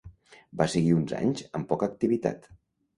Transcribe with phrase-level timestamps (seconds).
[0.61, 2.55] Van seguir uns anys amb poca activitat.